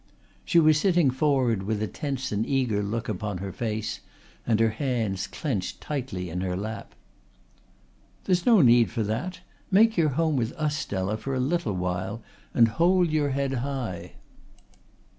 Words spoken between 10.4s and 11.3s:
us, Stella,